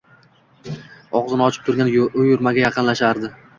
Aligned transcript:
Og‘zini 1.19 1.45
ochib 1.49 1.69
turgan 1.69 1.93
uyurmaga 2.01 2.67
yaqinlashardi. 2.67 3.35